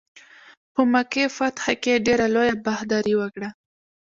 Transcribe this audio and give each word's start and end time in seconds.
په 0.73 0.81
مکې 0.91 1.23
فتح 1.37 1.65
کې 1.83 2.03
ډېره 2.05 2.25
لویه 2.33 2.55
بهادري 2.65 3.13
وکړه. 3.17 3.49